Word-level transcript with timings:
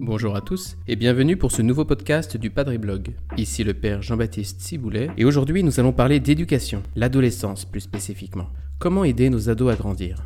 Bonjour 0.00 0.34
à 0.34 0.40
tous 0.40 0.76
et 0.88 0.96
bienvenue 0.96 1.36
pour 1.36 1.52
ce 1.52 1.60
nouveau 1.62 1.84
podcast 1.84 2.36
du 2.36 2.50
Padre 2.50 2.76
Blog. 2.76 3.14
Ici 3.36 3.62
le 3.62 3.74
père 3.74 4.00
Jean-Baptiste 4.02 4.60
Ciboulet 4.60 5.10
et 5.16 5.24
aujourd'hui 5.24 5.62
nous 5.62 5.78
allons 5.80 5.92
parler 5.92 6.18
d'éducation, 6.18 6.82
l'adolescence 6.96 7.64
plus 7.64 7.82
spécifiquement. 7.82 8.48
Comment 8.78 9.04
aider 9.04 9.28
nos 9.28 9.50
ados 9.50 9.72
à 9.72 9.76
grandir? 9.76 10.22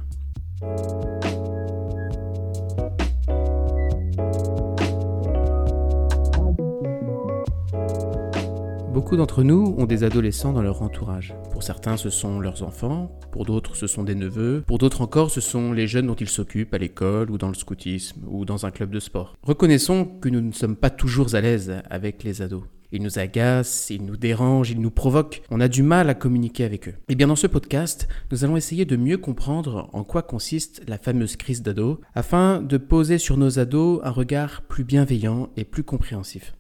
Beaucoup 8.93 9.17
d'entre 9.17 9.43
nous 9.43 9.75
ont 9.79 9.87
des 9.87 10.05
adolescents 10.05 10.53
dans 10.53 10.61
leur 10.61 10.83
entourage. 10.83 11.35
Pour 11.51 11.63
certains, 11.63 11.97
ce 11.97 12.11
sont 12.11 12.41
leurs 12.41 12.63
enfants, 12.63 13.19
pour 13.31 13.47
d'autres, 13.47 13.75
ce 13.75 13.87
sont 13.87 14.05
des 14.05 14.15
neveux, 14.15 14.63
pour 14.67 14.77
d'autres 14.77 15.01
encore, 15.01 15.31
ce 15.31 15.41
sont 15.41 15.73
les 15.73 15.87
jeunes 15.87 16.09
dont 16.09 16.15
ils 16.15 16.29
s'occupent 16.29 16.75
à 16.75 16.79
l'école 16.79 17.31
ou 17.31 17.39
dans 17.39 17.49
le 17.49 17.55
scoutisme 17.55 18.21
ou 18.29 18.45
dans 18.45 18.67
un 18.67 18.71
club 18.71 18.91
de 18.91 19.01
sport. 19.01 19.35
Reconnaissons 19.43 20.05
que 20.05 20.29
nous 20.29 20.43
ne 20.43 20.53
sommes 20.53 20.77
pas 20.77 20.91
toujours 20.91 21.35
à 21.35 21.41
l'aise 21.41 21.73
avec 21.89 22.23
les 22.23 22.43
ados. 22.43 22.65
Ils 22.93 23.03
nous 23.03 23.19
agacent, 23.19 23.89
ils 23.89 24.05
nous 24.05 24.19
dérangent, 24.19 24.73
ils 24.73 24.81
nous 24.81 24.91
provoquent, 24.91 25.41
on 25.51 25.61
a 25.61 25.69
du 25.69 25.83
mal 25.83 26.11
à 26.11 26.15
communiquer 26.15 26.65
avec 26.65 26.89
eux. 26.89 26.95
Et 27.09 27.15
bien 27.15 27.29
dans 27.29 27.37
ce 27.37 27.47
podcast, 27.47 28.09
nous 28.31 28.45
allons 28.45 28.59
essayer 28.59 28.85
de 28.85 28.97
mieux 28.97 29.17
comprendre 29.17 29.89
en 29.95 30.05
quoi 30.05 30.21
consiste 30.21 30.83
la 30.87 30.99
fameuse 30.99 31.37
crise 31.37 31.63
d'ado, 31.63 32.03
afin 32.15 32.61
de 32.61 32.77
poser 32.77 33.17
sur 33.17 33.39
nos 33.39 33.59
ados 33.59 34.03
un 34.05 34.11
regard 34.11 34.61
plus 34.61 34.85
bienveillant 34.85 35.49
et 35.57 35.65
plus 35.65 35.83
compréhensif. 35.83 36.53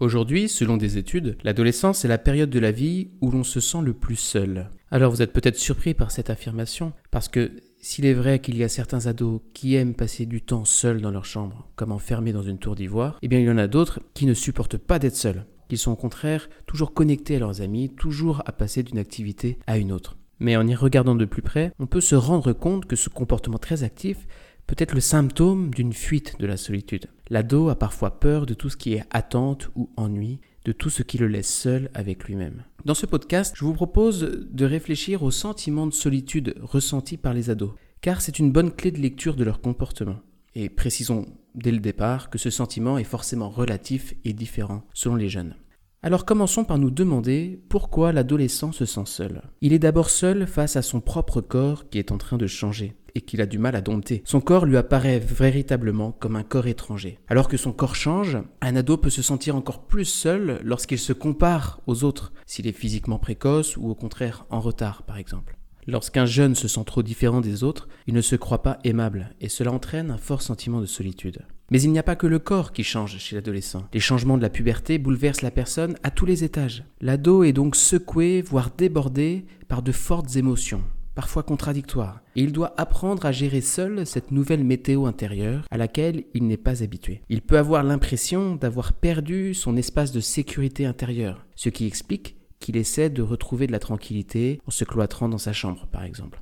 Aujourd'hui, 0.00 0.48
selon 0.48 0.76
des 0.76 0.96
études, 0.96 1.36
l'adolescence 1.42 2.04
est 2.04 2.08
la 2.08 2.18
période 2.18 2.50
de 2.50 2.60
la 2.60 2.70
vie 2.70 3.08
où 3.20 3.32
l'on 3.32 3.42
se 3.42 3.58
sent 3.58 3.78
le 3.82 3.92
plus 3.92 4.14
seul. 4.14 4.70
Alors 4.92 5.10
vous 5.10 5.22
êtes 5.22 5.32
peut-être 5.32 5.56
surpris 5.56 5.92
par 5.92 6.12
cette 6.12 6.30
affirmation, 6.30 6.92
parce 7.10 7.26
que 7.26 7.50
s'il 7.80 8.06
est 8.06 8.14
vrai 8.14 8.38
qu'il 8.38 8.56
y 8.56 8.62
a 8.62 8.68
certains 8.68 9.08
ados 9.08 9.40
qui 9.54 9.74
aiment 9.74 9.96
passer 9.96 10.24
du 10.24 10.40
temps 10.40 10.64
seuls 10.64 11.00
dans 11.00 11.10
leur 11.10 11.24
chambre, 11.24 11.68
comme 11.74 11.90
enfermés 11.90 12.32
dans 12.32 12.42
une 12.42 12.58
tour 12.58 12.76
d'ivoire, 12.76 13.18
eh 13.22 13.28
bien 13.28 13.40
il 13.40 13.46
y 13.46 13.50
en 13.50 13.58
a 13.58 13.66
d'autres 13.66 13.98
qui 14.14 14.26
ne 14.26 14.34
supportent 14.34 14.78
pas 14.78 15.00
d'être 15.00 15.16
seuls. 15.16 15.46
Ils 15.68 15.78
sont 15.78 15.90
au 15.90 15.96
contraire 15.96 16.48
toujours 16.66 16.94
connectés 16.94 17.34
à 17.34 17.40
leurs 17.40 17.60
amis, 17.60 17.90
toujours 17.90 18.42
à 18.46 18.52
passer 18.52 18.84
d'une 18.84 18.98
activité 18.98 19.58
à 19.66 19.78
une 19.78 19.90
autre. 19.90 20.16
Mais 20.38 20.56
en 20.56 20.66
y 20.66 20.76
regardant 20.76 21.16
de 21.16 21.24
plus 21.24 21.42
près, 21.42 21.72
on 21.80 21.86
peut 21.86 22.00
se 22.00 22.14
rendre 22.14 22.52
compte 22.52 22.86
que 22.86 22.94
ce 22.94 23.08
comportement 23.08 23.58
très 23.58 23.82
actif 23.82 24.28
peut 24.68 24.76
être 24.78 24.94
le 24.94 25.00
symptôme 25.00 25.74
d'une 25.74 25.94
fuite 25.94 26.36
de 26.38 26.46
la 26.46 26.58
solitude. 26.58 27.06
L'ado 27.30 27.70
a 27.70 27.74
parfois 27.74 28.20
peur 28.20 28.46
de 28.46 28.54
tout 28.54 28.70
ce 28.70 28.76
qui 28.76 28.92
est 28.92 29.04
attente 29.10 29.70
ou 29.74 29.90
ennui, 29.96 30.40
de 30.66 30.72
tout 30.72 30.90
ce 30.90 31.02
qui 31.02 31.16
le 31.16 31.26
laisse 31.26 31.48
seul 31.48 31.90
avec 31.94 32.24
lui-même. 32.24 32.64
Dans 32.84 32.94
ce 32.94 33.06
podcast, 33.06 33.54
je 33.56 33.64
vous 33.64 33.72
propose 33.72 34.20
de 34.20 34.64
réfléchir 34.66 35.22
au 35.22 35.30
sentiment 35.30 35.86
de 35.86 35.92
solitude 35.92 36.54
ressenti 36.60 37.16
par 37.16 37.32
les 37.32 37.48
ados, 37.48 37.72
car 38.02 38.20
c'est 38.20 38.38
une 38.38 38.52
bonne 38.52 38.70
clé 38.70 38.90
de 38.90 38.98
lecture 38.98 39.36
de 39.36 39.44
leur 39.44 39.62
comportement. 39.62 40.20
Et 40.54 40.68
précisons 40.68 41.26
dès 41.54 41.72
le 41.72 41.80
départ 41.80 42.28
que 42.28 42.38
ce 42.38 42.50
sentiment 42.50 42.98
est 42.98 43.04
forcément 43.04 43.48
relatif 43.48 44.14
et 44.24 44.34
différent 44.34 44.84
selon 44.92 45.16
les 45.16 45.30
jeunes. 45.30 45.54
Alors 46.00 46.24
commençons 46.24 46.62
par 46.62 46.78
nous 46.78 46.92
demander 46.92 47.60
pourquoi 47.68 48.12
l'adolescent 48.12 48.70
se 48.70 48.84
sent 48.84 49.06
seul. 49.06 49.42
Il 49.60 49.72
est 49.72 49.80
d'abord 49.80 50.10
seul 50.10 50.46
face 50.46 50.76
à 50.76 50.82
son 50.82 51.00
propre 51.00 51.40
corps 51.40 51.88
qui 51.88 51.98
est 51.98 52.12
en 52.12 52.18
train 52.18 52.36
de 52.36 52.46
changer 52.46 52.94
et 53.16 53.20
qu'il 53.20 53.40
a 53.40 53.46
du 53.46 53.58
mal 53.58 53.74
à 53.74 53.80
dompter. 53.80 54.22
Son 54.24 54.40
corps 54.40 54.64
lui 54.64 54.76
apparaît 54.76 55.18
véritablement 55.18 56.12
comme 56.12 56.36
un 56.36 56.44
corps 56.44 56.68
étranger. 56.68 57.18
Alors 57.26 57.48
que 57.48 57.56
son 57.56 57.72
corps 57.72 57.96
change, 57.96 58.38
un 58.60 58.76
ado 58.76 58.96
peut 58.96 59.10
se 59.10 59.22
sentir 59.22 59.56
encore 59.56 59.88
plus 59.88 60.04
seul 60.04 60.60
lorsqu'il 60.62 61.00
se 61.00 61.12
compare 61.12 61.80
aux 61.88 62.04
autres, 62.04 62.32
s'il 62.46 62.68
est 62.68 62.72
physiquement 62.72 63.18
précoce 63.18 63.76
ou 63.76 63.90
au 63.90 63.96
contraire 63.96 64.46
en 64.50 64.60
retard 64.60 65.02
par 65.02 65.18
exemple. 65.18 65.58
Lorsqu'un 65.88 66.26
jeune 66.26 66.54
se 66.54 66.68
sent 66.68 66.84
trop 66.86 67.02
différent 67.02 67.40
des 67.40 67.64
autres, 67.64 67.88
il 68.06 68.14
ne 68.14 68.20
se 68.20 68.36
croit 68.36 68.62
pas 68.62 68.78
aimable, 68.84 69.34
et 69.40 69.48
cela 69.48 69.72
entraîne 69.72 70.10
un 70.10 70.18
fort 70.18 70.42
sentiment 70.42 70.80
de 70.80 70.86
solitude. 70.86 71.40
Mais 71.70 71.82
il 71.82 71.92
n'y 71.92 71.98
a 71.98 72.02
pas 72.02 72.16
que 72.16 72.26
le 72.26 72.38
corps 72.38 72.72
qui 72.72 72.82
change 72.82 73.18
chez 73.18 73.36
l'adolescent. 73.36 73.84
Les 73.92 74.00
changements 74.00 74.38
de 74.38 74.42
la 74.42 74.48
puberté 74.48 74.96
bouleversent 74.98 75.42
la 75.42 75.50
personne 75.50 75.96
à 76.02 76.10
tous 76.10 76.24
les 76.24 76.42
étages. 76.42 76.84
L'ado 77.02 77.44
est 77.44 77.52
donc 77.52 77.76
secoué, 77.76 78.40
voire 78.40 78.70
débordé 78.70 79.44
par 79.68 79.82
de 79.82 79.92
fortes 79.92 80.36
émotions, 80.36 80.82
parfois 81.14 81.42
contradictoires, 81.42 82.22
et 82.36 82.42
il 82.42 82.52
doit 82.52 82.72
apprendre 82.78 83.26
à 83.26 83.32
gérer 83.32 83.60
seul 83.60 84.06
cette 84.06 84.30
nouvelle 84.30 84.64
météo 84.64 85.04
intérieure 85.04 85.66
à 85.70 85.76
laquelle 85.76 86.24
il 86.32 86.46
n'est 86.46 86.56
pas 86.56 86.82
habitué. 86.82 87.20
Il 87.28 87.42
peut 87.42 87.58
avoir 87.58 87.82
l'impression 87.82 88.54
d'avoir 88.54 88.94
perdu 88.94 89.52
son 89.52 89.76
espace 89.76 90.10
de 90.10 90.20
sécurité 90.20 90.86
intérieure, 90.86 91.44
ce 91.54 91.68
qui 91.68 91.86
explique 91.86 92.36
qu'il 92.60 92.78
essaie 92.78 93.10
de 93.10 93.22
retrouver 93.22 93.66
de 93.66 93.72
la 93.72 93.78
tranquillité 93.78 94.60
en 94.66 94.70
se 94.70 94.84
cloîtrant 94.84 95.28
dans 95.28 95.38
sa 95.38 95.52
chambre, 95.52 95.86
par 95.92 96.04
exemple. 96.04 96.40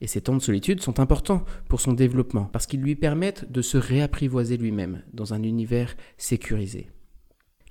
Et 0.00 0.06
ces 0.06 0.22
temps 0.22 0.36
de 0.36 0.42
solitude 0.42 0.80
sont 0.80 1.00
importants 1.00 1.44
pour 1.68 1.80
son 1.80 1.92
développement, 1.92 2.44
parce 2.44 2.66
qu'ils 2.66 2.80
lui 2.80 2.96
permettent 2.96 3.50
de 3.50 3.62
se 3.62 3.76
réapprivoiser 3.76 4.56
lui-même 4.56 5.02
dans 5.12 5.34
un 5.34 5.42
univers 5.42 5.94
sécurisé. 6.16 6.90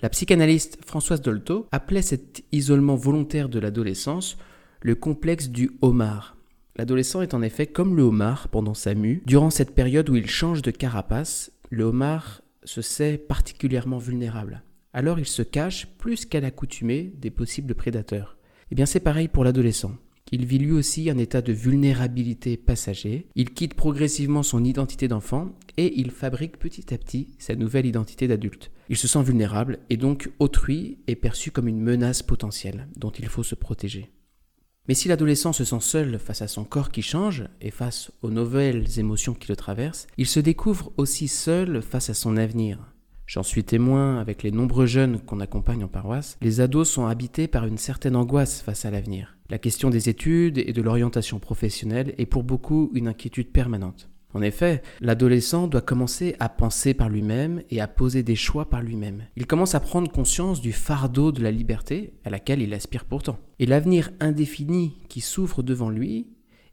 La 0.01 0.09
psychanalyste 0.09 0.79
Françoise 0.85 1.21
Dolto 1.21 1.67
appelait 1.71 2.01
cet 2.01 2.43
isolement 2.51 2.95
volontaire 2.95 3.49
de 3.49 3.59
l'adolescence 3.59 4.37
le 4.81 4.95
complexe 4.95 5.49
du 5.49 5.71
homard. 5.81 6.37
L'adolescent 6.77 7.21
est 7.21 7.33
en 7.33 7.41
effet 7.41 7.67
comme 7.67 7.97
le 7.97 8.03
homard 8.03 8.47
pendant 8.47 8.73
sa 8.73 8.93
mue. 8.93 9.21
Durant 9.25 9.49
cette 9.49 9.75
période 9.75 10.09
où 10.09 10.15
il 10.15 10.29
change 10.29 10.61
de 10.61 10.71
carapace, 10.71 11.51
le 11.69 11.83
homard 11.83 12.41
se 12.63 12.81
sait 12.81 13.17
particulièrement 13.17 13.97
vulnérable 13.97 14.63
alors 14.93 15.19
il 15.19 15.25
se 15.25 15.41
cache 15.41 15.87
plus 15.97 16.25
qu'à 16.25 16.39
l'accoutumée 16.39 17.13
des 17.17 17.29
possibles 17.29 17.75
prédateurs. 17.75 18.37
Eh 18.71 18.75
bien 18.75 18.85
c'est 18.85 18.99
pareil 18.99 19.27
pour 19.27 19.43
l'adolescent. 19.43 19.93
Il 20.31 20.45
vit 20.45 20.59
lui 20.59 20.71
aussi 20.71 21.09
un 21.09 21.17
état 21.17 21.41
de 21.41 21.53
vulnérabilité 21.53 22.55
passager, 22.57 23.27
il 23.35 23.51
quitte 23.51 23.73
progressivement 23.73 24.43
son 24.43 24.63
identité 24.63 25.07
d'enfant 25.07 25.49
et 25.77 25.99
il 25.99 26.11
fabrique 26.11 26.57
petit 26.57 26.93
à 26.93 26.97
petit 26.97 27.29
sa 27.39 27.55
nouvelle 27.55 27.85
identité 27.85 28.27
d'adulte. 28.27 28.71
Il 28.89 28.97
se 28.97 29.07
sent 29.07 29.23
vulnérable 29.23 29.79
et 29.89 29.97
donc 29.97 30.29
autrui 30.39 30.99
est 31.07 31.15
perçu 31.15 31.51
comme 31.51 31.67
une 31.67 31.81
menace 31.81 32.21
potentielle 32.21 32.87
dont 32.95 33.11
il 33.11 33.27
faut 33.27 33.43
se 33.43 33.55
protéger. 33.55 34.11
Mais 34.87 34.95
si 34.95 35.07
l'adolescent 35.07 35.53
se 35.53 35.65
sent 35.65 35.81
seul 35.81 36.19
face 36.19 36.41
à 36.41 36.47
son 36.47 36.63
corps 36.63 36.89
qui 36.89 37.01
change 37.01 37.45
et 37.61 37.71
face 37.71 38.11
aux 38.21 38.31
nouvelles 38.31 38.99
émotions 38.99 39.35
qui 39.35 39.49
le 39.49 39.55
traversent, 39.55 40.07
il 40.17 40.25
se 40.25 40.39
découvre 40.39 40.91
aussi 40.97 41.27
seul 41.27 41.81
face 41.81 42.09
à 42.09 42.13
son 42.13 42.37
avenir, 42.37 42.79
J'en 43.29 43.43
suis 43.43 43.63
témoin 43.63 44.17
avec 44.19 44.41
les 44.41 44.49
nombreux 44.49 44.87
jeunes 44.87 45.19
qu'on 45.19 45.39
accompagne 45.39 45.83
en 45.83 45.87
paroisse. 45.87 46.35
Les 46.41 46.61
ados 46.61 46.89
sont 46.89 47.05
habités 47.05 47.47
par 47.47 47.67
une 47.67 47.77
certaine 47.77 48.15
angoisse 48.15 48.63
face 48.63 48.85
à 48.85 48.89
l'avenir. 48.89 49.38
La 49.49 49.57
question 49.57 49.89
des 49.89 50.09
études 50.09 50.59
et 50.59 50.73
de 50.73 50.81
l'orientation 50.83 51.39
professionnelle 51.39 52.13
est 52.19 52.27
pour 52.27 52.43
beaucoup 52.43 52.91
une 52.93 53.07
inquiétude 53.07 53.51
permanente. 53.51 54.07
En 54.35 54.43
effet, 54.43 54.83
l'adolescent 55.01 55.67
doit 55.67 55.81
commencer 55.81 56.35
à 56.39 56.49
penser 56.49 56.93
par 56.93 57.09
lui-même 57.09 57.63
et 57.71 57.81
à 57.81 57.87
poser 57.87 58.21
des 58.21 58.35
choix 58.35 58.69
par 58.69 58.83
lui-même. 58.83 59.23
Il 59.35 59.47
commence 59.47 59.73
à 59.73 59.79
prendre 59.79 60.11
conscience 60.11 60.61
du 60.61 60.71
fardeau 60.71 61.31
de 61.31 61.41
la 61.41 61.49
liberté 61.49 62.13
à 62.23 62.29
laquelle 62.29 62.61
il 62.61 62.75
aspire 62.75 63.05
pourtant. 63.05 63.39
Et 63.57 63.65
l'avenir 63.65 64.11
indéfini 64.19 64.97
qui 65.09 65.19
s'ouvre 65.19 65.63
devant 65.63 65.89
lui, 65.89 66.27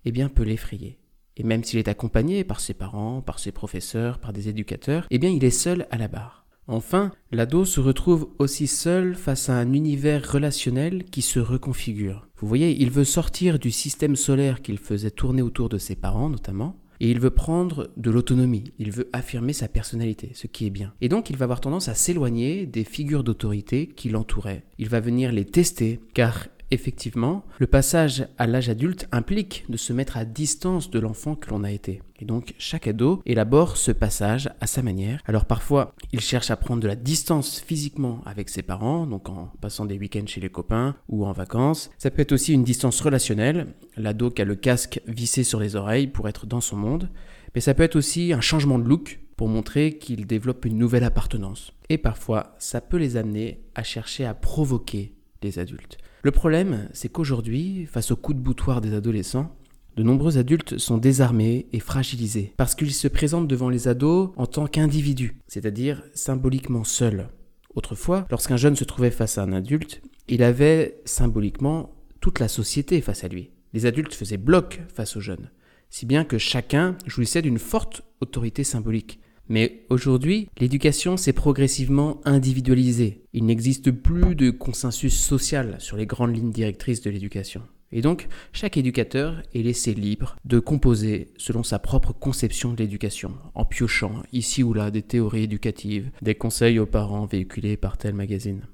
eh 0.04 0.12
bien, 0.12 0.28
peut 0.28 0.42
l'effrayer. 0.42 0.98
Et 1.38 1.44
même 1.44 1.65
s'il 1.65 1.78
est 1.78 1.88
accompagné 1.88 2.44
par 2.44 2.60
ses 2.60 2.75
parents, 2.75 3.22
par 3.22 3.38
ses 3.38 3.53
professeurs, 3.53 4.19
par 4.19 4.34
des 4.34 4.50
éducateurs, 4.50 5.06
eh 5.10 5.19
bien, 5.19 5.31
il 5.31 5.44
est 5.44 5.50
seul 5.50 5.86
à 5.91 5.97
la 5.97 6.09
barre. 6.09 6.46
Enfin, 6.69 7.12
l'ado 7.31 7.65
se 7.65 7.81
retrouve 7.81 8.28
aussi 8.38 8.66
seul 8.66 9.15
face 9.15 9.49
à 9.49 9.56
un 9.56 9.72
univers 9.72 10.31
relationnel 10.31 11.04
qui 11.04 11.22
se 11.22 11.38
reconfigure. 11.38 12.27
Vous 12.38 12.49
voyez, 12.49 12.81
il 12.82 12.91
veut 12.91 13.04
sortir 13.04 13.59
du 13.59 13.71
système 13.71 14.16
solaire 14.16 14.62
qu'il 14.62 14.78
faisait 14.78 15.10
tourner 15.10 15.43
autour 15.43 15.69
de 15.69 15.78
ses 15.78 15.94
parents 15.94 16.28
notamment, 16.28 16.77
et 17.00 17.10
il 17.10 17.21
veut 17.21 17.31
prendre 17.31 17.91
de 17.97 18.10
l'autonomie, 18.10 18.72
il 18.78 18.91
veut 18.91 19.09
affirmer 19.12 19.53
sa 19.53 19.69
personnalité, 19.69 20.31
ce 20.34 20.47
qui 20.47 20.66
est 20.66 20.71
bien. 20.71 20.93
Et 21.00 21.09
donc 21.09 21.31
il 21.31 21.37
va 21.37 21.44
avoir 21.44 21.60
tendance 21.60 21.88
à 21.88 21.94
s'éloigner 21.94 22.66
des 22.66 22.84
figures 22.84 23.25
d'autorité 23.25 23.87
qui 23.88 24.09
l'entouraient. 24.09 24.65
Il 24.78 24.88
va 24.88 25.00
venir 25.00 25.31
les 25.33 25.44
tester, 25.44 26.00
car 26.15 26.48
Effectivement, 26.71 27.44
le 27.59 27.69
passage 27.69 28.27
à 28.38 28.47
l'âge 28.47 28.69
adulte 28.69 29.06
implique 29.12 29.65
de 29.68 29.77
se 29.77 29.92
mettre 29.92 30.16
à 30.16 30.24
distance 30.24 30.91
de 30.91 30.98
l'enfant 30.98 31.36
que 31.36 31.51
l'on 31.51 31.63
a 31.63 31.71
été. 31.71 32.03
Et 32.18 32.24
donc 32.24 32.54
chaque 32.59 32.89
ado 32.89 33.22
élabore 33.24 33.77
ce 33.77 33.92
passage 33.92 34.48
à 34.60 34.66
sa 34.66 34.83
manière. 34.83 35.21
Alors 35.27 35.45
parfois, 35.45 35.95
il 36.13 36.21
cherche 36.21 36.51
à 36.51 36.57
prendre 36.57 36.83
de 36.83 36.89
la 36.89 36.97
distance 36.97 37.60
physiquement 37.60 38.21
avec 38.27 38.48
ses 38.48 38.63
parents, 38.63 39.07
donc 39.07 39.28
en 39.28 39.53
passant 39.60 39.84
des 39.84 39.98
week-ends 39.98 40.27
chez 40.27 40.41
les 40.41 40.48
copains 40.48 40.97
ou 41.09 41.24
en 41.24 41.33
vacances. 41.33 41.91
Ça 41.98 42.10
peut 42.10 42.22
être 42.22 42.33
aussi 42.33 42.53
une 42.53 42.65
distance 42.65 43.01
relationnelle, 43.01 43.68
l'ado 43.97 44.30
qui 44.30 44.42
a 44.42 44.45
le 44.45 44.57
casque 44.57 45.01
vissé 45.07 45.45
sur 45.45 45.60
les 45.60 45.77
oreilles 45.77 46.09
pour 46.09 46.28
être 46.28 46.47
dans 46.47 46.60
son 46.60 46.77
monde. 46.77 47.10
Mais 47.54 47.60
ça 47.60 47.74
peut 47.74 47.84
être 47.84 47.97
aussi 47.97 48.33
un 48.33 48.41
changement 48.41 48.78
de 48.78 48.84
look 48.84 49.21
pour 49.36 49.48
montrer 49.48 49.98
qu'il 49.98 50.27
développe 50.27 50.65
une 50.65 50.78
nouvelle 50.78 51.04
appartenance. 51.04 51.72
Et 51.91 51.98
parfois, 51.98 52.57
ça 52.59 52.80
peut 52.80 52.97
les 52.97 53.16
amener 53.16 53.60
à 53.74 53.83
chercher 53.83 54.24
à 54.24 54.34
provoquer 54.34 55.15
les 55.42 55.59
adultes. 55.59 55.98
Le 56.27 56.33
problème, 56.33 56.89
c'est 56.93 57.09
qu'aujourd'hui, 57.09 57.87
face 57.87 58.11
au 58.11 58.17
coup 58.17 58.34
de 58.34 58.41
boutoir 58.41 58.81
des 58.81 58.95
adolescents, 58.95 59.55
de 59.97 60.03
nombreux 60.03 60.39
adultes 60.39 60.77
sont 60.77 60.99
désarmés 60.99 61.69
et 61.73 61.78
fragilisés 61.78 62.53
parce 62.57 62.75
qu'ils 62.75 62.93
se 62.93 63.07
présentent 63.07 63.47
devant 63.47 63.69
les 63.69 63.87
ados 63.87 64.31
en 64.34 64.47
tant 64.47 64.67
qu'individus, 64.67 65.41
c'est-à-dire 65.47 66.03
symboliquement 66.15 66.83
seuls. 66.83 67.28
Autrefois, 67.77 68.27
lorsqu'un 68.28 68.57
jeune 68.57 68.75
se 68.75 68.83
trouvait 68.83 69.13
face 69.13 69.39
à 69.39 69.45
un 69.45 69.53
adulte, 69.53 70.03
il 70.27 70.43
avait 70.43 71.01
symboliquement 71.05 71.95
toute 72.21 72.41
la 72.41 72.49
société 72.49 73.01
face 73.01 73.23
à 73.23 73.28
lui. 73.28 73.53
Les 73.73 73.87
adultes 73.87 74.13
faisaient 74.13 74.37
bloc 74.37 74.83
face 74.93 75.17
aux 75.17 75.21
jeunes, 75.21 75.53
si 75.91 76.07
bien 76.07 76.25
que 76.25 76.39
chacun 76.39 76.99
jouissait 77.07 77.43
d'une 77.43 77.61
forte 77.61 78.03
autorité 78.21 78.65
symbolique. 78.65 79.21
Mais 79.48 79.84
aujourd'hui, 79.91 80.48
l'éducation 80.59 81.16
s'est 81.16 81.33
progressivement 81.33 82.21
individualisée. 82.25 83.22
Il 83.33 83.47
n'existe 83.47 83.93
plus 83.93 84.34
de 84.34 84.51
consensus 84.51 85.16
social 85.19 85.77
sur 85.78 85.97
les 85.97 86.07
grandes 86.07 86.34
lignes 86.34 86.51
directrices 86.51 87.03
de 87.03 87.10
l'éducation. 87.10 87.63
Et 87.93 88.03
donc, 88.03 88.27
chaque 88.53 88.77
éducateur 88.77 89.43
est 89.54 89.63
laissé 89.63 89.95
libre 89.95 90.37
de 90.45 90.59
composer 90.59 91.33
selon 91.37 91.63
sa 91.63 91.78
propre 91.78 92.13
conception 92.13 92.72
de 92.72 92.78
l'éducation, 92.78 93.34
en 93.54 93.65
piochant 93.65 94.22
ici 94.33 94.65
ou 94.65 94.75
là 94.75 94.91
des 94.91 95.03
théories 95.03 95.45
éducatives, 95.45 96.10
des 96.21 96.34
conseils 96.34 96.81
aux 96.81 96.87
parents 96.87 97.27
véhiculés 97.27 97.77
par 97.77 97.97
tel 97.97 98.15
magazine. 98.15 98.66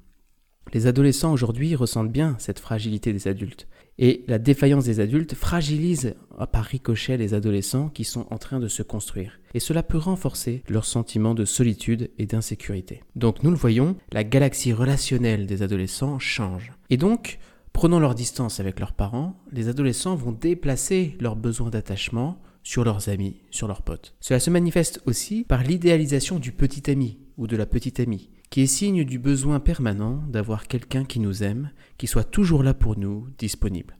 Les 0.73 0.87
adolescents 0.87 1.33
aujourd'hui 1.33 1.75
ressentent 1.75 2.11
bien 2.11 2.37
cette 2.39 2.59
fragilité 2.59 3.13
des 3.13 3.29
adultes. 3.29 3.69
Et 3.99 4.25
la 4.27 4.39
défaillance 4.39 4.85
des 4.85 5.01
adultes 5.01 5.35
fragilise 5.35 6.15
par 6.51 6.65
ricochet 6.65 7.17
les 7.17 7.35
adolescents 7.35 7.89
qui 7.89 8.05
sont 8.05 8.27
en 8.31 8.39
train 8.39 8.59
de 8.59 8.69
se 8.69 8.83
construire. 8.83 9.39
Et 9.55 9.61
cela 9.61 9.83
peut 9.83 9.99
renforcer 9.99 10.63
leur 10.69 10.85
sentiment 10.85 11.35
de 11.35 11.45
solitude 11.45 12.11
et 12.19 12.27
d'insécurité. 12.27 13.03
Donc 13.17 13.43
nous 13.43 13.51
le 13.51 13.57
voyons, 13.57 13.97
la 14.13 14.25
galaxie 14.25 14.73
relationnelle 14.73 15.47
des 15.47 15.63
adolescents 15.63 16.19
change. 16.19 16.73
Et 16.91 16.97
donc, 16.97 17.39
prenant 17.73 18.01
leur 18.01 18.15
distance 18.15 18.61
avec 18.61 18.81
leurs 18.81 18.95
parents, 18.95 19.39
les 19.53 19.69
adolescents 19.69 20.17
vont 20.17 20.33
déplacer 20.33 21.17
leurs 21.21 21.37
besoins 21.37 21.71
d'attachement 21.71 22.41
sur 22.63 22.85
leurs 22.85 23.09
amis, 23.09 23.37
sur 23.51 23.69
leurs 23.69 23.83
potes. 23.83 24.15
Cela 24.21 24.41
se 24.41 24.51
manifeste 24.51 25.03
aussi 25.07 25.45
par 25.45 25.63
l'idéalisation 25.63 26.39
du 26.39 26.53
petit 26.53 26.91
ami 26.91 27.19
ou 27.37 27.47
de 27.47 27.57
la 27.57 27.67
petite 27.67 28.01
amie, 28.01 28.31
qui 28.53 28.61
est 28.61 28.67
signe 28.67 29.05
du 29.05 29.19
besoin 29.19 29.61
permanent 29.61 30.23
d'avoir 30.29 30.69
quelqu'un 30.69 31.07
qui 31.07 31.21
nous 31.21 31.43
aime, 31.43 31.71
qui 31.97 32.07
soit 32.07 32.23
toujours 32.23 32.63
là 32.63 32.75
pour 32.75 32.99
nous, 32.99 33.29
disponible. 33.39 33.97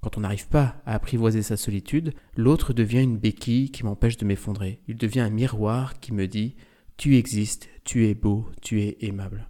Quand 0.00 0.18
on 0.18 0.22
n'arrive 0.22 0.48
pas 0.48 0.82
à 0.84 0.96
apprivoiser 0.96 1.42
sa 1.42 1.56
solitude, 1.56 2.12
l'autre 2.36 2.72
devient 2.72 3.02
une 3.02 3.18
béquille 3.18 3.70
qui 3.70 3.84
m'empêche 3.84 4.16
de 4.16 4.24
m'effondrer. 4.24 4.80
Il 4.88 4.96
devient 4.96 5.20
un 5.20 5.30
miroir 5.30 6.00
qui 6.00 6.12
me 6.12 6.26
dit⁇ 6.26 6.56
Tu 6.96 7.16
existes, 7.16 7.68
tu 7.84 8.08
es 8.08 8.14
beau, 8.14 8.48
tu 8.60 8.82
es 8.82 8.96
aimable 9.00 9.46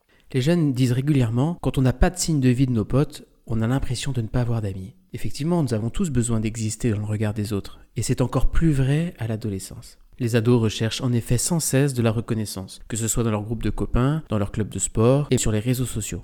⁇Les 0.34 0.40
jeunes 0.40 0.72
disent 0.72 0.90
régulièrement, 0.90 1.56
quand 1.62 1.78
on 1.78 1.82
n'a 1.82 1.92
pas 1.92 2.10
de 2.10 2.18
signe 2.18 2.40
de 2.40 2.48
vie 2.48 2.66
de 2.66 2.72
nos 2.72 2.84
potes, 2.84 3.24
on 3.46 3.62
a 3.62 3.68
l'impression 3.68 4.10
de 4.10 4.20
ne 4.20 4.26
pas 4.26 4.40
avoir 4.40 4.62
d'amis. 4.62 4.96
Effectivement, 5.12 5.62
nous 5.62 5.74
avons 5.74 5.90
tous 5.90 6.10
besoin 6.10 6.40
d'exister 6.40 6.90
dans 6.90 6.98
le 6.98 7.04
regard 7.04 7.34
des 7.34 7.52
autres, 7.52 7.78
et 7.94 8.02
c'est 8.02 8.20
encore 8.20 8.50
plus 8.50 8.72
vrai 8.72 9.14
à 9.20 9.28
l'adolescence. 9.28 9.96
Les 10.18 10.34
ados 10.34 10.62
recherchent 10.62 11.02
en 11.02 11.12
effet 11.12 11.36
sans 11.36 11.60
cesse 11.60 11.92
de 11.92 12.00
la 12.00 12.10
reconnaissance, 12.10 12.80
que 12.88 12.96
ce 12.96 13.06
soit 13.06 13.22
dans 13.22 13.30
leur 13.30 13.42
groupe 13.42 13.62
de 13.62 13.70
copains, 13.70 14.22
dans 14.30 14.38
leur 14.38 14.50
club 14.50 14.70
de 14.70 14.78
sport 14.78 15.28
et 15.30 15.36
sur 15.36 15.52
les 15.52 15.58
réseaux 15.58 15.84
sociaux. 15.84 16.22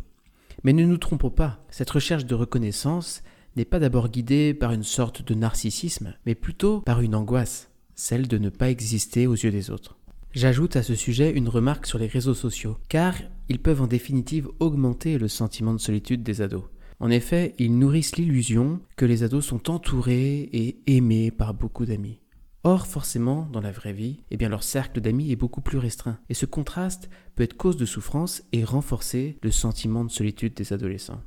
Mais 0.65 0.73
ne 0.73 0.85
nous 0.85 0.97
trompons 0.97 1.29
pas, 1.29 1.63
cette 1.69 1.91
recherche 1.91 2.25
de 2.25 2.35
reconnaissance 2.35 3.23
n'est 3.57 3.67
pas 3.67 3.79
d'abord 3.79 4.09
guidée 4.09 4.55
par 4.55 4.73
une 4.73 4.83
sorte 4.83 5.23
de 5.23 5.35
narcissisme, 5.35 6.15
mais 6.25 6.35
plutôt 6.35 6.81
par 6.81 7.03
une 7.03 7.15
angoisse, 7.15 7.71
celle 7.95 8.29
de 8.29 8.39
ne 8.39 8.49
pas 8.49 8.71
exister 8.71 9.27
aux 9.27 9.35
yeux 9.35 9.51
des 9.51 9.71
autres. 9.71 9.99
J'ajoute 10.33 10.77
à 10.77 10.83
ce 10.83 10.95
sujet 10.95 11.31
une 11.31 11.51
remarque 11.51 11.85
sur 11.85 11.99
les 11.99 12.07
réseaux 12.07 12.33
sociaux, 12.33 12.79
car 12.89 13.17
ils 13.51 13.59
peuvent 13.59 13.83
en 13.83 13.87
définitive 13.87 14.49
augmenter 14.61 15.19
le 15.19 15.29
sentiment 15.29 15.75
de 15.75 15.81
solitude 15.81 16.23
des 16.23 16.41
ados. 16.41 16.65
En 16.99 17.11
effet, 17.11 17.55
ils 17.59 17.79
nourrissent 17.79 18.17
l'illusion 18.17 18.81
que 18.97 19.05
les 19.05 19.23
ados 19.23 19.45
sont 19.45 19.69
entourés 19.71 20.49
et 20.53 20.79
aimés 20.87 21.31
par 21.31 21.53
beaucoup 21.53 21.85
d'amis. 21.85 22.22
Or, 22.65 22.87
forcément, 22.87 23.49
dans 23.53 23.61
la 23.61 23.73
vraie 23.73 23.93
vie, 23.93 24.21
eh 24.31 24.37
bien, 24.37 24.49
leur 24.49 24.63
cercle 24.63 25.01
d'amis 25.01 25.33
est 25.33 25.37
beaucoup 25.37 25.61
plus 25.61 25.79
restreint. 25.79 26.19
Et 26.29 26.35
ce 26.35 26.47
contraste 26.47 27.11
peut 27.35 27.43
être 27.43 27.57
cause 27.57 27.77
de 27.77 27.85
souffrance 27.85 28.45
et 28.53 28.63
renforcer 28.63 29.39
le 29.43 29.51
sentiment 29.51 30.05
de 30.05 30.11
solitude 30.11 30.55
des 30.55 30.73
adolescents. 30.73 31.21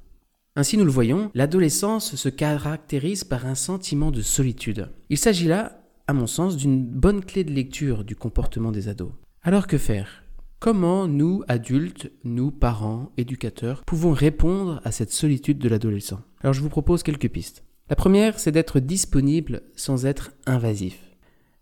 Ainsi, 0.56 0.78
nous 0.78 0.86
le 0.86 0.92
voyons, 0.92 1.32
l'adolescence 1.34 2.16
se 2.16 2.30
caractérise 2.30 3.26
par 3.26 3.46
un 3.46 3.56
sentiment 3.56 4.12
de 4.12 4.22
solitude. 4.22 4.90
Il 5.10 5.18
s'agit 5.18 5.48
là, 5.48 5.82
à 6.08 6.14
mon 6.14 6.28
sens, 6.28 6.56
d'une 6.56 6.86
bonne 6.86 7.26
clé 7.26 7.44
de 7.44 7.52
lecture 7.52 8.06
du 8.06 8.16
comportement 8.16 8.72
des 8.72 8.88
ados. 8.88 9.12
Alors 9.42 9.68
que 9.68 9.78
faire? 9.78 10.24
Comment 10.60 11.08
nous, 11.08 11.44
adultes, 11.50 12.10
nous, 12.24 12.50
parents, 12.50 13.12
éducateurs, 13.18 13.84
pouvons 13.86 14.14
répondre 14.14 14.80
à 14.86 14.92
cette 14.92 15.12
solitude 15.12 15.60
de 15.60 15.68
l'adolescent? 15.68 16.22
Alors 16.40 16.54
je 16.54 16.62
vous 16.62 16.70
propose 16.70 17.04
quelques 17.04 17.30
pistes. 17.30 17.66
La 17.90 17.98
première, 17.98 18.40
c'est 18.40 18.54
d'être 18.54 18.80
disponible 18.80 19.64
sans 19.76 20.06
être 20.06 20.32
invasif. 20.46 20.98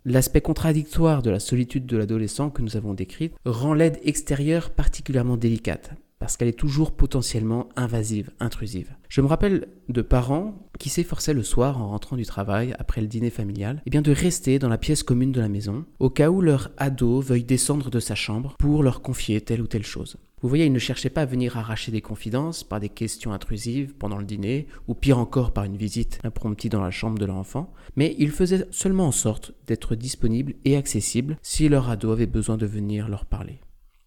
L'aspect 0.05 0.41
contradictoire 0.41 1.21
de 1.21 1.29
la 1.29 1.39
solitude 1.39 1.85
de 1.85 1.95
l'adolescent 1.95 2.50
que 2.50 2.61
nous 2.61 2.75
avons 2.75 2.94
décrite 2.94 3.35
rend 3.45 3.73
l'aide 3.73 4.01
extérieure 4.03 4.71
particulièrement 4.71 5.38
délicate, 5.38 5.91
parce 6.19 6.35
qu'elle 6.35 6.50
est 6.50 6.59
toujours 6.59 6.91
potentiellement 6.91 7.69
invasive, 7.77 8.29
intrusive. 8.41 8.94
Je 9.07 9.21
me 9.21 9.27
rappelle 9.27 9.69
de 9.88 10.01
parents 10.01 10.67
qui 10.77 10.89
s'efforçaient 10.89 11.33
le 11.33 11.41
soir 11.41 11.81
en 11.81 11.88
rentrant 11.88 12.17
du 12.17 12.25
travail 12.25 12.75
après 12.79 13.00
le 13.00 13.07
dîner 13.07 13.29
familial, 13.29 13.77
et 13.77 13.81
eh 13.85 13.89
bien 13.91 14.01
de 14.01 14.11
rester 14.11 14.59
dans 14.59 14.67
la 14.67 14.77
pièce 14.77 15.03
commune 15.03 15.31
de 15.31 15.39
la 15.39 15.47
maison, 15.47 15.85
au 16.00 16.09
cas 16.09 16.29
où 16.29 16.41
leur 16.41 16.71
ado 16.75 17.21
veuille 17.21 17.45
descendre 17.45 17.89
de 17.89 18.01
sa 18.01 18.15
chambre 18.15 18.55
pour 18.59 18.83
leur 18.83 19.01
confier 19.03 19.39
telle 19.39 19.61
ou 19.61 19.67
telle 19.67 19.85
chose. 19.85 20.17
Vous 20.44 20.50
voyez, 20.50 20.66
il 20.66 20.74
ne 20.74 20.80
cherchait 20.80 21.10
pas 21.10 21.22
à 21.22 21.25
venir 21.25 21.57
arracher 21.57 21.90
des 21.90 22.01
confidences 22.01 22.66
par 22.66 22.81
des 22.81 22.90
questions 22.90 23.31
intrusives 23.31 23.95
pendant 23.95 24.18
le 24.18 24.25
dîner, 24.25 24.68
ou 24.90 24.94
pire 24.94 25.18
encore 25.18 25.54
par 25.54 25.63
une 25.63 25.78
visite 25.78 26.19
impromptue 26.25 26.68
dans 26.68 26.81
la 26.81 26.92
chambre 26.92 27.18
de 27.18 27.25
leur 27.25 27.38
enfant, 27.38 27.72
mais 27.95 28.13
il 28.19 28.30
faisait 28.30 28.68
seulement 28.69 29.07
en 29.07 29.13
sorte 29.13 29.54
d'être 29.68 29.95
disponible 29.95 30.56
et 30.66 30.75
accessible 30.75 31.38
si 31.42 31.69
leur 31.69 31.90
ado 31.90 32.12
avait 32.12 32.25
besoin 32.25 32.57
de 32.57 32.66
venir 32.66 33.07
leur 33.07 33.25
parler. 33.25 33.62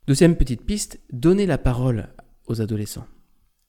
Deuxième 0.06 0.36
petite 0.36 0.66
piste, 0.66 1.00
donner 1.10 1.46
la 1.46 1.56
parole 1.56 2.10
aux 2.48 2.60
adolescents. 2.60 3.06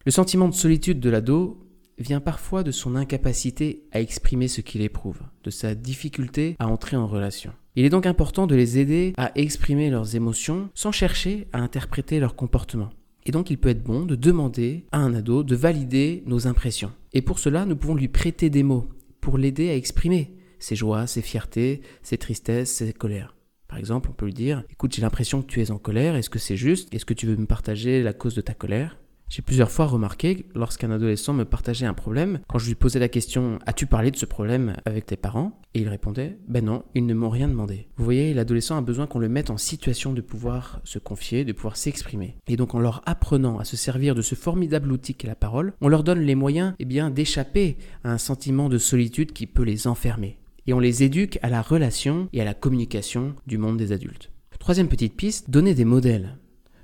Le 0.06 0.12
sentiment 0.12 0.50
de 0.50 0.54
solitude 0.54 1.00
de 1.00 1.10
l'ado 1.10 1.67
vient 1.98 2.20
parfois 2.20 2.64
de 2.64 2.72
son 2.72 2.96
incapacité 2.96 3.84
à 3.92 4.02
exprimer 4.02 4.48
ce 4.48 4.62
qu'il 4.62 4.82
éprouve, 4.82 5.20
de 5.44 5.50
sa 5.50 5.76
difficulté 5.76 6.56
à 6.60 6.68
entrer 6.68 6.98
en 6.98 7.08
relation. 7.08 7.52
Il 7.76 7.86
est 7.86 7.90
donc 7.90 8.06
important 8.06 8.48
de 8.48 8.56
les 8.56 8.80
aider 8.80 9.14
à 9.18 9.32
exprimer 9.36 9.90
leurs 9.90 10.16
émotions 10.16 10.70
sans 10.74 10.92
chercher 10.92 11.48
à 11.54 11.60
interpréter 11.60 12.20
leur 12.20 12.36
comportement. 12.36 12.90
Et 13.26 13.32
donc 13.32 13.50
il 13.50 13.58
peut 13.58 13.70
être 13.70 13.84
bon 13.84 14.06
de 14.06 14.16
demander 14.16 14.86
à 14.92 15.00
un 15.00 15.14
ado 15.14 15.44
de 15.44 15.56
valider 15.56 16.24
nos 16.26 16.48
impressions. 16.48 16.94
Et 17.14 17.22
pour 17.22 17.40
cela, 17.40 17.66
nous 17.66 17.76
pouvons 17.76 17.96
lui 17.96 18.08
prêter 18.08 18.50
des 18.50 18.64
mots 18.64 18.90
pour 19.20 19.38
l'aider 19.38 19.70
à 19.70 19.76
exprimer 19.76 20.34
ses 20.60 20.76
joies, 20.76 21.08
ses 21.08 21.22
fiertés, 21.22 21.82
ses 22.02 22.18
tristesses, 22.18 22.72
ses 22.72 22.94
colères. 22.94 23.36
Par 23.68 23.78
exemple, 23.78 24.10
on 24.10 24.14
peut 24.14 24.26
lui 24.26 24.34
dire 24.34 24.64
Écoute, 24.72 24.96
j'ai 24.96 25.02
l'impression 25.02 25.42
que 25.42 25.48
tu 25.48 25.62
es 25.62 25.72
en 25.72 25.78
colère, 25.78 26.16
est-ce 26.16 26.30
que 26.30 26.40
c'est 26.40 26.56
juste? 26.56 26.94
Est-ce 26.94 27.06
que 27.06 27.14
tu 27.14 27.26
veux 27.26 27.36
me 27.36 27.46
partager 27.46 28.02
la 28.02 28.14
cause 28.14 28.34
de 28.34 28.42
ta 28.42 28.54
colère? 28.54 28.98
J'ai 29.30 29.42
plusieurs 29.42 29.72
fois 29.72 29.88
remarqué, 29.88 30.46
lorsqu'un 30.56 30.90
adolescent 30.90 31.34
me 31.34 31.44
partageait 31.44 31.86
un 31.86 31.94
problème, 31.94 32.40
quand 32.48 32.60
je 32.60 32.68
lui 32.68 32.76
posais 32.76 33.00
la 33.00 33.10
question 33.10 33.60
As-tu 33.66 33.86
parlé 33.86 34.10
de 34.10 34.16
ce 34.16 34.26
problème 34.26 34.76
avec 34.86 35.06
tes 35.06 35.18
parents? 35.18 35.60
Et 35.74 35.82
il 35.82 35.90
répondait 35.90 36.38
Ben 36.48 36.64
non, 36.64 36.84
ils 36.96 37.06
ne 37.06 37.14
m'ont 37.14 37.30
rien 37.30 37.50
demandé. 37.50 37.88
Vous 37.98 38.06
voyez, 38.06 38.34
l'adolescent 38.34 38.78
a 38.78 38.82
besoin 38.82 39.06
qu'on 39.06 39.20
le 39.20 39.28
mette 39.28 39.50
en 39.50 39.58
situation 39.58 40.14
de 40.14 40.22
pouvoir 40.22 40.80
se 40.86 40.98
confier, 40.98 41.44
de 41.44 41.52
pouvoir 41.52 41.76
s'exprimer. 41.76 42.38
Et 42.48 42.56
donc 42.56 42.74
en 42.74 42.80
leur 42.80 43.02
apprenant 43.06 43.60
à 43.60 43.66
se 43.66 43.76
servir 43.76 44.16
de 44.16 44.22
ce 44.22 44.36
formidable 44.36 44.92
outil 44.92 45.14
qu'est 45.14 45.28
la 45.28 45.36
parole, 45.36 45.74
on 45.82 45.90
leur 45.90 46.04
donne 46.04 46.22
les 46.22 46.36
moyens 46.36 46.74
eh 46.80 46.86
bien, 46.86 47.10
d'échapper 47.10 47.78
à 48.06 48.12
un 48.12 48.18
sentiment 48.18 48.70
de 48.70 48.78
solitude 48.78 49.34
qui 49.34 49.46
peut 49.46 49.64
les 49.64 49.88
enfermer. 49.88 50.40
Et 50.68 50.74
on 50.74 50.80
les 50.80 51.04
éduque 51.04 51.38
à 51.42 51.50
la 51.50 51.62
relation 51.62 52.30
et 52.32 52.42
à 52.42 52.46
la 52.46 52.54
communication 52.54 53.36
du 53.46 53.58
monde 53.58 53.78
des 53.78 53.92
adultes. 53.92 54.32
Troisième 54.60 54.90
petite 54.90 55.16
piste, 55.16 55.50
donner 55.50 55.74
des 55.74 55.86
modèles. 55.86 56.38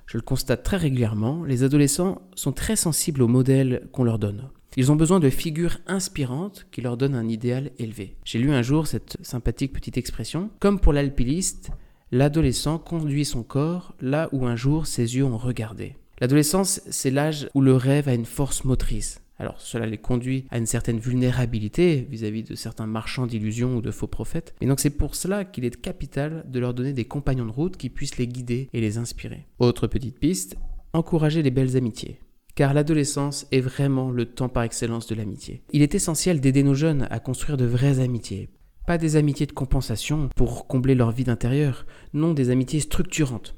Je 0.06 0.18
le 0.18 0.22
constate 0.22 0.64
très 0.64 0.78
régulièrement, 0.78 1.44
les 1.44 1.64
adolescents 1.64 2.22
sont 2.36 2.52
très 2.52 2.76
sensibles 2.76 3.22
aux 3.22 3.28
modèles 3.28 3.88
qu'on 3.92 4.04
leur 4.04 4.20
donne. 4.20 4.50
Ils 4.76 4.92
ont 4.92 4.96
besoin 4.96 5.20
de 5.20 5.30
figures 5.30 5.78
inspirantes 5.86 6.66
qui 6.72 6.82
leur 6.82 6.98
donnent 6.98 7.16
un 7.16 7.28
idéal 7.28 7.72
élevé. 7.78 8.16
J'ai 8.26 8.40
lu 8.40 8.52
un 8.52 8.64
jour 8.64 8.88
cette 8.88 9.18
sympathique 9.22 9.74
petite 9.74 9.98
expression. 9.98 10.50
Comme 10.60 10.80
pour 10.80 10.94
l'alpiniste, 10.94 11.70
l'adolescent 12.12 12.80
conduit 12.80 13.26
son 13.26 13.44
corps 13.44 13.94
là 14.02 14.30
où 14.32 14.46
un 14.46 14.56
jour 14.56 14.88
ses 14.88 15.16
yeux 15.16 15.26
ont 15.26 15.38
regardé. 15.38 15.96
L'adolescence, 16.20 16.82
c'est 16.90 17.12
l'âge 17.12 17.50
où 17.54 17.62
le 17.62 17.76
rêve 17.76 18.08
a 18.08 18.14
une 18.14 18.26
force 18.26 18.64
motrice. 18.64 19.23
Alors 19.40 19.60
cela 19.60 19.86
les 19.86 19.98
conduit 19.98 20.46
à 20.52 20.58
une 20.58 20.66
certaine 20.66 21.00
vulnérabilité 21.00 22.08
vis-à-vis 22.10 22.44
de 22.44 22.56
certains 22.56 22.86
marchands 22.86 23.26
d'illusions 23.26 23.76
ou 23.76 23.82
de 23.82 23.92
faux 23.92 24.08
prophètes. 24.08 24.54
Et 24.62 24.68
donc 24.68 24.80
c'est 24.80 24.90
pour 24.90 25.16
cela 25.16 25.46
qu'il 25.46 25.66
est 25.66 25.82
capital 25.82 26.46
de 26.48 26.60
leur 26.60 26.74
donner 26.74 26.94
des 26.94 27.06
compagnons 27.06 27.46
de 27.46 27.52
route 27.52 27.78
qui 27.78 27.90
puissent 27.90 28.18
les 28.18 28.28
guider 28.28 28.70
et 28.74 28.82
les 28.82 28.98
inspirer. 28.98 29.46
Autre 29.60 29.88
petite 29.88 30.20
piste, 30.20 30.56
encourager 30.94 31.42
les 31.42 31.52
belles 31.52 31.76
amitiés. 31.76 32.20
Car 32.56 32.76
l'adolescence 32.76 33.48
est 33.52 33.62
vraiment 33.62 34.12
le 34.12 34.26
temps 34.26 34.50
par 34.50 34.64
excellence 34.64 35.08
de 35.08 35.16
l'amitié. 35.16 35.64
Il 35.72 35.82
est 35.82 35.96
essentiel 35.96 36.40
d'aider 36.40 36.62
nos 36.62 36.76
jeunes 36.76 37.08
à 37.10 37.20
construire 37.20 37.58
de 37.58 37.66
vraies 37.66 38.00
amitiés. 38.00 38.50
Pas 38.86 39.00
des 39.00 39.16
amitiés 39.16 39.48
de 39.48 39.54
compensation 39.54 40.30
pour 40.36 40.68
combler 40.68 40.94
leur 40.94 41.12
vide 41.12 41.30
intérieur, 41.30 41.88
non 42.14 42.34
des 42.34 42.52
amitiés 42.52 42.82
structurantes 42.82 43.56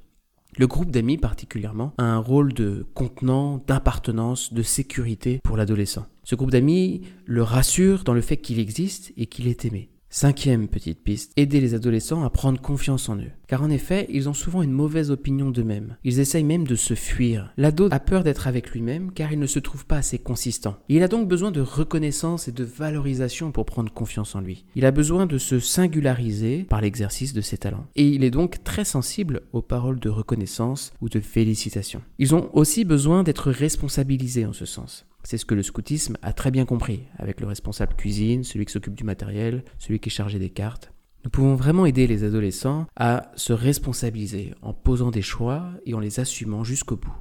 le 0.57 0.67
groupe 0.67 0.91
d'amis 0.91 1.17
particulièrement 1.17 1.93
a 1.97 2.03
un 2.03 2.17
rôle 2.17 2.53
de 2.53 2.85
contenant, 2.93 3.61
d'appartenance, 3.67 4.53
de 4.53 4.63
sécurité 4.63 5.39
pour 5.43 5.57
l'adolescent. 5.57 6.05
Ce 6.23 6.35
groupe 6.35 6.51
d'amis 6.51 7.01
le 7.25 7.43
rassure 7.43 8.03
dans 8.03 8.13
le 8.13 8.21
fait 8.21 8.37
qu'il 8.37 8.59
existe 8.59 9.11
et 9.17 9.25
qu'il 9.25 9.47
est 9.47 9.65
aimé. 9.65 9.89
Cinquième 10.17 10.69
petite 10.69 11.03
piste, 11.03 11.33
aider 11.35 11.59
les 11.59 11.73
adolescents 11.73 12.23
à 12.23 12.29
prendre 12.29 12.61
confiance 12.61 13.09
en 13.09 13.17
eux. 13.17 13.31
Car 13.49 13.61
en 13.61 13.69
effet, 13.69 14.07
ils 14.09 14.29
ont 14.29 14.33
souvent 14.33 14.61
une 14.61 14.71
mauvaise 14.71 15.11
opinion 15.11 15.51
d'eux-mêmes. 15.51 15.97
Ils 16.05 16.21
essayent 16.21 16.45
même 16.45 16.65
de 16.65 16.75
se 16.75 16.93
fuir. 16.93 17.51
L'ado 17.57 17.89
a 17.91 17.99
peur 17.99 18.23
d'être 18.23 18.47
avec 18.47 18.71
lui-même 18.71 19.11
car 19.11 19.33
il 19.33 19.39
ne 19.39 19.45
se 19.45 19.59
trouve 19.59 19.85
pas 19.85 19.97
assez 19.97 20.17
consistant. 20.17 20.77
Il 20.87 21.03
a 21.03 21.09
donc 21.09 21.27
besoin 21.27 21.51
de 21.51 21.59
reconnaissance 21.59 22.47
et 22.47 22.53
de 22.53 22.63
valorisation 22.63 23.51
pour 23.51 23.65
prendre 23.65 23.91
confiance 23.91 24.35
en 24.35 24.39
lui. 24.39 24.63
Il 24.75 24.85
a 24.85 24.91
besoin 24.91 25.25
de 25.25 25.37
se 25.37 25.59
singulariser 25.59 26.63
par 26.63 26.79
l'exercice 26.79 27.33
de 27.33 27.41
ses 27.41 27.57
talents. 27.57 27.87
Et 27.97 28.07
il 28.07 28.23
est 28.23 28.31
donc 28.31 28.63
très 28.63 28.85
sensible 28.85 29.41
aux 29.51 29.61
paroles 29.61 29.99
de 29.99 30.07
reconnaissance 30.07 30.93
ou 31.01 31.09
de 31.09 31.19
félicitations. 31.19 32.01
Ils 32.19 32.33
ont 32.33 32.49
aussi 32.53 32.85
besoin 32.85 33.23
d'être 33.23 33.51
responsabilisés 33.51 34.45
en 34.45 34.53
ce 34.53 34.65
sens. 34.65 35.05
C'est 35.25 35.39
ce 35.39 35.45
que 35.45 35.55
le 35.55 35.63
scoutisme 35.63 36.17
a 36.21 36.33
très 36.33 36.51
bien 36.51 36.65
compris, 36.65 37.01
avec 37.17 37.41
le 37.41 37.47
responsable 37.47 37.95
cuisine, 37.95 38.43
celui 38.43 38.65
qui 38.65 38.71
s'occupe 38.71 38.93
du 38.93 39.03
matériel, 39.03 39.63
celui 39.79 39.99
qui 39.99 40.09
est 40.09 40.11
chargé 40.11 40.37
des 40.37 40.51
cartes. 40.51 40.93
Nous 41.23 41.31
pouvons 41.31 41.55
vraiment 41.55 41.87
aider 41.87 42.05
les 42.05 42.23
adolescents 42.23 42.85
à 42.95 43.31
se 43.35 43.51
responsabiliser 43.51 44.53
en 44.61 44.73
posant 44.73 45.09
des 45.09 45.23
choix 45.23 45.71
et 45.87 45.95
en 45.95 45.99
les 45.99 46.19
assumant 46.19 46.63
jusqu'au 46.63 46.95
bout. 46.95 47.15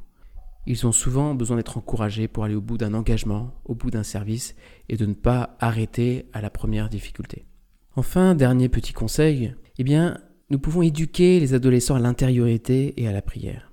Ils 0.66 0.87
ont 0.87 0.92
souvent 0.92 1.34
besoin 1.34 1.56
d'être 1.56 1.78
encouragés 1.78 2.28
pour 2.28 2.44
aller 2.44 2.54
au 2.54 2.61
bout 2.61 2.76
d'un 2.76 2.92
engagement, 2.92 3.54
au 3.64 3.75
bout 3.75 3.90
d'un 3.90 4.02
service, 4.02 4.54
et 4.90 4.99
de 4.99 5.06
ne 5.06 5.14
pas 5.14 5.56
arrêter 5.58 6.26
à 6.34 6.42
la 6.42 6.50
première 6.50 6.90
difficulté. 6.90 7.46
Enfin, 7.96 8.34
dernier 8.34 8.68
petit 8.68 8.92
conseil, 8.92 9.54
eh 9.78 9.84
bien, 9.84 10.18
nous 10.50 10.58
pouvons 10.58 10.82
éduquer 10.82 11.40
les 11.40 11.54
adolescents 11.54 11.94
à 11.94 12.00
l'intériorité 12.00 13.00
et 13.00 13.08
à 13.08 13.12
la 13.12 13.23
prière. 13.23 13.73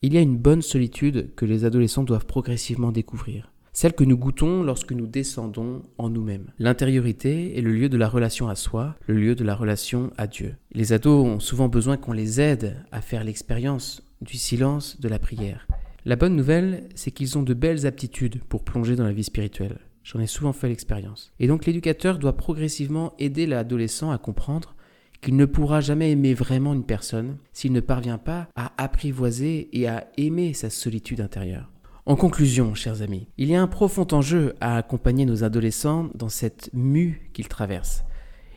Il 0.00 0.14
y 0.14 0.16
a 0.16 0.22
une 0.22 0.38
bonne 0.38 0.62
solitude 0.62 1.34
que 1.34 1.44
les 1.44 1.66
adolescents 1.66 2.04
doivent 2.04 2.26
progressivement 2.26 2.92
découvrir 2.92 3.52
celle 3.76 3.92
que 3.92 4.04
nous 4.04 4.16
goûtons 4.16 4.62
lorsque 4.62 4.92
nous 4.92 5.06
descendons 5.06 5.82
en 5.98 6.08
nous-mêmes. 6.08 6.46
L'intériorité 6.58 7.58
est 7.58 7.60
le 7.60 7.72
lieu 7.72 7.90
de 7.90 7.98
la 7.98 8.08
relation 8.08 8.48
à 8.48 8.54
soi, 8.54 8.96
le 9.06 9.16
lieu 9.16 9.34
de 9.34 9.44
la 9.44 9.54
relation 9.54 10.10
à 10.16 10.26
Dieu. 10.26 10.56
Les 10.72 10.94
ados 10.94 11.26
ont 11.26 11.40
souvent 11.40 11.68
besoin 11.68 11.98
qu'on 11.98 12.14
les 12.14 12.40
aide 12.40 12.78
à 12.90 13.02
faire 13.02 13.22
l'expérience 13.22 14.02
du 14.22 14.38
silence, 14.38 14.98
de 14.98 15.10
la 15.10 15.18
prière. 15.18 15.66
La 16.06 16.16
bonne 16.16 16.36
nouvelle, 16.36 16.88
c'est 16.94 17.10
qu'ils 17.10 17.36
ont 17.36 17.42
de 17.42 17.52
belles 17.52 17.86
aptitudes 17.86 18.42
pour 18.44 18.64
plonger 18.64 18.96
dans 18.96 19.04
la 19.04 19.12
vie 19.12 19.24
spirituelle. 19.24 19.76
J'en 20.04 20.20
ai 20.20 20.26
souvent 20.26 20.54
fait 20.54 20.68
l'expérience. 20.68 21.34
Et 21.38 21.46
donc 21.46 21.66
l'éducateur 21.66 22.18
doit 22.18 22.38
progressivement 22.38 23.12
aider 23.18 23.44
l'adolescent 23.44 24.10
à 24.10 24.16
comprendre 24.16 24.74
qu'il 25.20 25.36
ne 25.36 25.44
pourra 25.44 25.82
jamais 25.82 26.12
aimer 26.12 26.32
vraiment 26.32 26.72
une 26.72 26.86
personne 26.86 27.36
s'il 27.52 27.72
ne 27.72 27.80
parvient 27.80 28.16
pas 28.16 28.48
à 28.56 28.72
apprivoiser 28.82 29.68
et 29.78 29.86
à 29.86 30.06
aimer 30.16 30.54
sa 30.54 30.70
solitude 30.70 31.20
intérieure. 31.20 31.70
En 32.08 32.14
conclusion, 32.14 32.72
chers 32.76 33.02
amis, 33.02 33.26
il 33.36 33.48
y 33.48 33.56
a 33.56 33.60
un 33.60 33.66
profond 33.66 34.06
enjeu 34.12 34.54
à 34.60 34.76
accompagner 34.76 35.24
nos 35.24 35.42
adolescents 35.42 36.08
dans 36.14 36.28
cette 36.28 36.70
mue 36.72 37.30
qu'ils 37.32 37.48
traversent. 37.48 38.04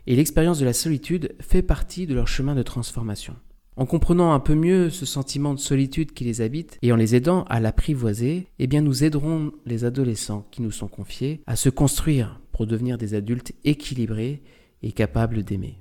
Et 0.06 0.16
l'expérience 0.16 0.60
de 0.60 0.66
la 0.66 0.74
solitude 0.74 1.36
fait 1.40 1.64
partie 1.64 2.06
de 2.06 2.14
leur 2.14 2.28
chemin 2.28 2.54
de 2.54 2.62
transformation. 2.62 3.36
En 3.76 3.88
comprenant 3.88 4.34
un 4.34 4.40
peu 4.40 4.54
mieux 4.54 4.92
ce 4.92 5.08
sentiment 5.08 5.56
de 5.56 5.60
solitude 5.60 6.12
qui 6.12 6.26
les 6.26 6.42
habite 6.42 6.78
et 6.84 6.92
en 6.92 6.96
les 6.96 7.16
aidant 7.16 7.44
à 7.46 7.60
l'apprivoiser, 7.60 8.46
eh 8.60 8.68
bien 8.68 8.82
nous 8.82 9.04
aiderons 9.04 9.52
les 9.66 9.84
adolescents 9.84 10.46
qui 10.52 10.62
nous 10.62 10.72
sont 10.72 10.88
confiés 10.88 11.42
à 11.48 11.56
se 11.56 11.70
construire 11.70 12.40
pour 12.52 12.68
devenir 12.68 13.00
des 13.00 13.16
adultes 13.16 13.54
équilibrés 13.64 14.44
et 14.84 14.92
capables 14.92 15.42
d'aimer. 15.42 15.80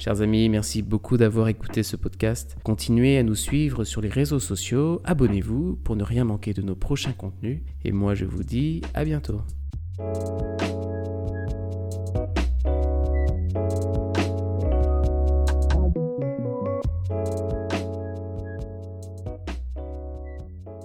Chers 0.00 0.22
amis, 0.22 0.48
merci 0.48 0.80
beaucoup 0.80 1.18
d'avoir 1.18 1.48
écouté 1.48 1.82
ce 1.82 1.94
podcast. 1.94 2.56
Continuez 2.64 3.18
à 3.18 3.22
nous 3.22 3.34
suivre 3.34 3.84
sur 3.84 4.00
les 4.00 4.08
réseaux 4.08 4.38
sociaux, 4.38 5.02
abonnez-vous 5.04 5.76
pour 5.84 5.94
ne 5.94 6.02
rien 6.02 6.24
manquer 6.24 6.54
de 6.54 6.62
nos 6.62 6.74
prochains 6.74 7.12
contenus. 7.12 7.60
Et 7.84 7.92
moi 7.92 8.14
je 8.14 8.24
vous 8.24 8.42
dis 8.42 8.80
à 8.94 9.04
bientôt. 9.04 9.42